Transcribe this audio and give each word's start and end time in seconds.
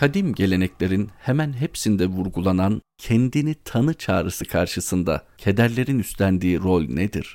kadim 0.00 0.34
geleneklerin 0.34 1.08
hemen 1.18 1.52
hepsinde 1.52 2.06
vurgulanan 2.06 2.82
kendini 2.98 3.54
tanı 3.64 3.94
çağrısı 3.94 4.44
karşısında 4.44 5.22
kederlerin 5.38 5.98
üstlendiği 5.98 6.58
rol 6.58 6.82
nedir? 6.82 7.34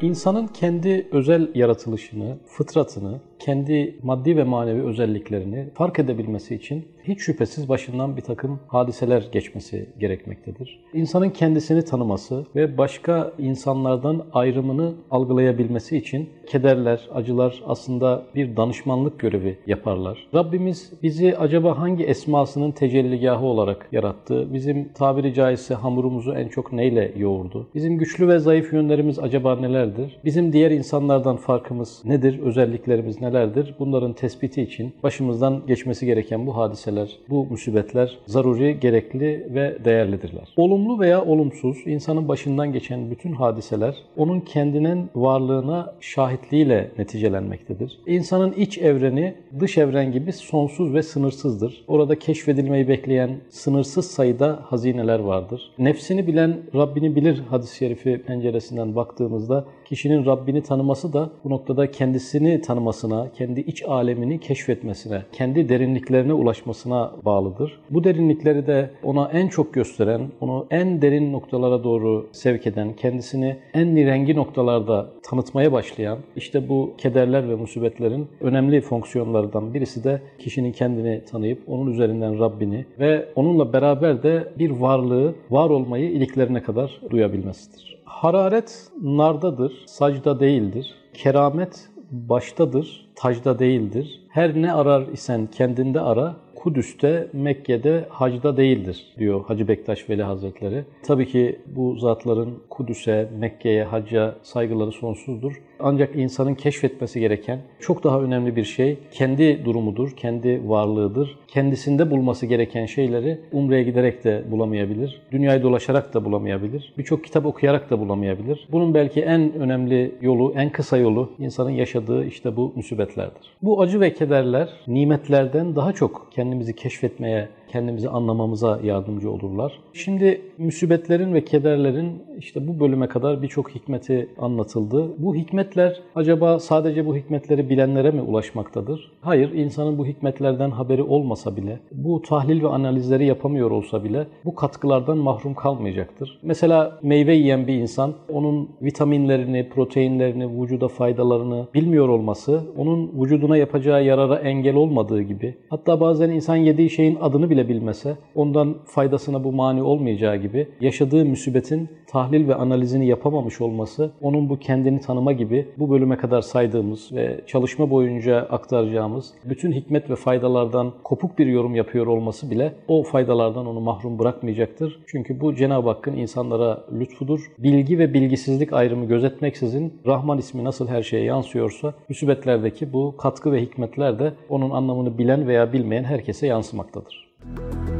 İnsanın 0.00 0.46
kendi 0.46 1.08
özel 1.12 1.50
yaratılışını, 1.54 2.38
fıtratını, 2.46 3.20
kendi 3.48 3.98
maddi 4.02 4.36
ve 4.36 4.44
manevi 4.44 4.82
özelliklerini 4.82 5.66
fark 5.74 5.98
edebilmesi 5.98 6.54
için 6.54 6.84
hiç 7.04 7.20
şüphesiz 7.20 7.68
başından 7.68 8.16
bir 8.16 8.22
takım 8.22 8.60
hadiseler 8.66 9.28
geçmesi 9.32 9.88
gerekmektedir. 10.00 10.80
İnsanın 10.94 11.30
kendisini 11.30 11.84
tanıması 11.84 12.46
ve 12.56 12.78
başka 12.78 13.32
insanlardan 13.38 14.26
ayrımını 14.32 14.94
algılayabilmesi 15.10 15.96
için 15.96 16.30
kederler, 16.46 17.08
acılar 17.14 17.62
aslında 17.66 18.24
bir 18.34 18.56
danışmanlık 18.56 19.18
görevi 19.18 19.58
yaparlar. 19.66 20.28
Rabbimiz 20.34 20.92
bizi 21.02 21.36
acaba 21.36 21.78
hangi 21.78 22.04
esmasının 22.04 22.70
tecelligahı 22.70 23.46
olarak 23.46 23.88
yarattı? 23.92 24.54
Bizim 24.54 24.88
tabiri 24.92 25.34
caizse 25.34 25.74
hamurumuzu 25.74 26.32
en 26.32 26.48
çok 26.48 26.72
neyle 26.72 27.12
yoğurdu? 27.16 27.68
Bizim 27.74 27.98
güçlü 27.98 28.28
ve 28.28 28.38
zayıf 28.38 28.72
yönlerimiz 28.72 29.18
acaba 29.18 29.56
nelerdir? 29.56 30.18
Bizim 30.24 30.52
diğer 30.52 30.70
insanlardan 30.70 31.36
farkımız 31.36 32.02
nedir? 32.04 32.38
Özelliklerimiz 32.38 33.20
nelerdir? 33.38 33.74
Bunların 33.78 34.12
tespiti 34.12 34.62
için 34.62 34.94
başımızdan 35.02 35.62
geçmesi 35.66 36.06
gereken 36.06 36.46
bu 36.46 36.56
hadiseler, 36.56 37.18
bu 37.30 37.46
musibetler 37.46 38.18
zaruri, 38.26 38.80
gerekli 38.80 39.46
ve 39.54 39.78
değerlidirler. 39.84 40.48
Olumlu 40.56 41.00
veya 41.00 41.24
olumsuz 41.24 41.76
insanın 41.86 42.28
başından 42.28 42.72
geçen 42.72 43.10
bütün 43.10 43.32
hadiseler 43.32 43.96
onun 44.16 44.40
kendinin 44.40 45.10
varlığına 45.14 45.94
şahitliğiyle 46.00 46.90
neticelenmektedir. 46.98 47.98
İnsanın 48.06 48.52
iç 48.52 48.78
evreni 48.78 49.34
dış 49.60 49.78
evren 49.78 50.12
gibi 50.12 50.32
sonsuz 50.32 50.94
ve 50.94 51.02
sınırsızdır. 51.02 51.84
Orada 51.88 52.18
keşfedilmeyi 52.18 52.88
bekleyen 52.88 53.30
sınırsız 53.48 54.10
sayıda 54.10 54.58
hazineler 54.62 55.18
vardır. 55.18 55.70
Nefsini 55.78 56.26
bilen 56.26 56.56
Rabbini 56.74 57.16
bilir 57.16 57.42
hadis-i 57.50 57.76
şerifi 57.76 58.22
penceresinden 58.26 58.96
baktığımızda 58.96 59.64
kişinin 59.84 60.26
Rabbini 60.26 60.62
tanıması 60.62 61.12
da 61.12 61.30
bu 61.44 61.50
noktada 61.50 61.90
kendisini 61.90 62.60
tanımasına, 62.60 63.27
kendi 63.32 63.60
iç 63.60 63.82
alemini 63.82 64.40
keşfetmesine, 64.40 65.22
kendi 65.32 65.68
derinliklerine 65.68 66.32
ulaşmasına 66.32 67.12
bağlıdır. 67.24 67.80
Bu 67.90 68.04
derinlikleri 68.04 68.66
de 68.66 68.90
ona 69.02 69.30
en 69.32 69.48
çok 69.48 69.74
gösteren, 69.74 70.20
onu 70.40 70.66
en 70.70 71.02
derin 71.02 71.32
noktalara 71.32 71.84
doğru 71.84 72.28
sevk 72.32 72.66
eden, 72.66 72.92
kendisini 72.92 73.56
en 73.74 73.94
nirengi 73.94 74.36
noktalarda 74.36 75.10
tanıtmaya 75.22 75.72
başlayan, 75.72 76.18
işte 76.36 76.68
bu 76.68 76.94
kederler 76.98 77.48
ve 77.48 77.54
musibetlerin 77.54 78.28
önemli 78.40 78.80
fonksiyonlarından 78.80 79.74
birisi 79.74 80.04
de 80.04 80.22
kişinin 80.38 80.72
kendini 80.72 81.24
tanıyıp 81.24 81.62
onun 81.66 81.92
üzerinden 81.92 82.38
Rabbini 82.38 82.84
ve 82.98 83.28
onunla 83.36 83.72
beraber 83.72 84.22
de 84.22 84.52
bir 84.58 84.70
varlığı, 84.70 85.34
var 85.50 85.70
olmayı 85.70 86.10
iliklerine 86.10 86.62
kadar 86.62 87.00
duyabilmesidir. 87.10 87.98
Hararet 88.04 88.88
nardadır, 89.02 89.72
sacda 89.86 90.40
değildir. 90.40 90.94
Keramet 91.14 91.88
baştadır, 92.10 93.08
tacda 93.14 93.58
değildir. 93.58 94.20
Her 94.28 94.62
ne 94.62 94.72
arar 94.72 95.06
isen 95.06 95.46
kendinde 95.46 96.00
ara, 96.00 96.36
Kudüs'te, 96.68 97.28
Mekke'de, 97.32 98.04
hacda 98.08 98.56
değildir 98.56 99.06
diyor 99.18 99.44
Hacı 99.44 99.68
Bektaş 99.68 100.10
Veli 100.10 100.22
Hazretleri. 100.22 100.84
Tabii 101.02 101.26
ki 101.26 101.58
bu 101.66 101.96
zatların 101.96 102.58
Kudüs'e, 102.70 103.28
Mekke'ye, 103.38 103.84
hacca 103.84 104.34
saygıları 104.42 104.92
sonsuzdur. 104.92 105.62
Ancak 105.80 106.16
insanın 106.16 106.54
keşfetmesi 106.54 107.20
gereken 107.20 107.60
çok 107.80 108.04
daha 108.04 108.20
önemli 108.20 108.56
bir 108.56 108.64
şey 108.64 108.98
kendi 109.12 109.64
durumudur, 109.64 110.10
kendi 110.16 110.68
varlığıdır. 110.68 111.38
Kendisinde 111.48 112.10
bulması 112.10 112.46
gereken 112.46 112.86
şeyleri 112.86 113.40
umreye 113.52 113.82
giderek 113.82 114.24
de 114.24 114.44
bulamayabilir, 114.50 115.22
dünyayı 115.32 115.62
dolaşarak 115.62 116.14
da 116.14 116.24
bulamayabilir, 116.24 116.92
birçok 116.98 117.24
kitap 117.24 117.46
okuyarak 117.46 117.90
da 117.90 118.00
bulamayabilir. 118.00 118.68
Bunun 118.72 118.94
belki 118.94 119.20
en 119.20 119.52
önemli 119.52 120.14
yolu, 120.20 120.52
en 120.56 120.70
kısa 120.70 120.96
yolu 120.96 121.30
insanın 121.38 121.70
yaşadığı 121.70 122.24
işte 122.24 122.56
bu 122.56 122.72
musibetlerdir. 122.76 123.56
Bu 123.62 123.82
acı 123.82 124.00
ve 124.00 124.14
kederler 124.14 124.68
nimetlerden 124.86 125.76
daha 125.76 125.92
çok 125.92 126.32
kendimizi 126.58 126.76
keşfetmeye 126.76 127.48
kendimizi 127.68 128.08
anlamamıza 128.08 128.80
yardımcı 128.82 129.30
olurlar. 129.30 129.72
Şimdi 129.92 130.40
müsibetlerin 130.58 131.34
ve 131.34 131.44
kederlerin 131.44 132.22
işte 132.38 132.68
bu 132.68 132.80
bölüme 132.80 133.06
kadar 133.06 133.42
birçok 133.42 133.74
hikmeti 133.74 134.28
anlatıldı. 134.38 135.08
Bu 135.18 135.34
hikmetler 135.34 136.00
acaba 136.14 136.58
sadece 136.58 137.06
bu 137.06 137.16
hikmetleri 137.16 137.70
bilenlere 137.70 138.10
mi 138.10 138.20
ulaşmaktadır? 138.22 139.12
Hayır, 139.20 139.52
insanın 139.52 139.98
bu 139.98 140.06
hikmetlerden 140.06 140.70
haberi 140.70 141.02
olmasa 141.02 141.56
bile, 141.56 141.80
bu 141.92 142.22
tahlil 142.22 142.62
ve 142.62 142.68
analizleri 142.68 143.26
yapamıyor 143.26 143.70
olsa 143.70 144.04
bile 144.04 144.26
bu 144.44 144.54
katkılardan 144.54 145.18
mahrum 145.18 145.54
kalmayacaktır. 145.54 146.38
Mesela 146.42 146.98
meyve 147.02 147.34
yiyen 147.34 147.66
bir 147.66 147.74
insan 147.74 148.14
onun 148.32 148.68
vitaminlerini, 148.82 149.68
proteinlerini, 149.68 150.62
vücuda 150.62 150.88
faydalarını 150.88 151.66
bilmiyor 151.74 152.08
olması 152.08 152.62
onun 152.76 153.10
vücuduna 153.22 153.56
yapacağı 153.56 154.04
yarara 154.04 154.36
engel 154.36 154.74
olmadığı 154.74 155.22
gibi 155.22 155.54
hatta 155.70 156.00
bazen 156.00 156.30
insan 156.30 156.56
yediği 156.56 156.90
şeyin 156.90 157.18
adını 157.20 157.50
bile 157.50 157.57
bile 157.58 157.68
bilmese 157.68 158.16
ondan 158.34 158.76
faydasına 158.84 159.44
bu 159.44 159.52
mani 159.52 159.82
olmayacağı 159.82 160.36
gibi 160.36 160.68
yaşadığı 160.80 161.24
musibetin 161.24 161.88
tahlil 162.06 162.48
ve 162.48 162.54
analizini 162.54 163.06
yapamamış 163.06 163.60
olması 163.60 164.10
onun 164.20 164.48
bu 164.48 164.58
kendini 164.58 165.00
tanıma 165.00 165.32
gibi 165.32 165.66
bu 165.78 165.90
bölüme 165.90 166.16
kadar 166.16 166.42
saydığımız 166.42 167.12
ve 167.12 167.40
çalışma 167.46 167.90
boyunca 167.90 168.38
aktaracağımız 168.38 169.34
bütün 169.44 169.72
hikmet 169.72 170.10
ve 170.10 170.16
faydalardan 170.16 170.92
kopuk 171.04 171.38
bir 171.38 171.46
yorum 171.46 171.74
yapıyor 171.74 172.06
olması 172.06 172.50
bile 172.50 172.72
o 172.88 173.02
faydalardan 173.02 173.66
onu 173.66 173.80
mahrum 173.80 174.18
bırakmayacaktır. 174.18 174.98
Çünkü 175.06 175.40
bu 175.40 175.54
Cenab-ı 175.54 175.88
Hakk'ın 175.88 176.16
insanlara 176.16 176.84
lütfudur. 177.00 177.52
Bilgi 177.58 177.98
ve 177.98 178.14
bilgisizlik 178.14 178.72
ayrımı 178.72 179.06
gözetmeksizin 179.06 179.92
Rahman 180.06 180.38
ismi 180.38 180.64
nasıl 180.64 180.88
her 180.88 181.02
şeye 181.02 181.24
yansıyorsa 181.24 181.94
musibetlerdeki 182.08 182.92
bu 182.92 183.14
katkı 183.16 183.52
ve 183.52 183.62
hikmetler 183.62 184.18
de 184.18 184.32
onun 184.48 184.70
anlamını 184.70 185.18
bilen 185.18 185.48
veya 185.48 185.72
bilmeyen 185.72 186.04
herkese 186.04 186.46
yansımaktadır. 186.46 187.27
Thank 187.40 187.88
you. 187.88 187.97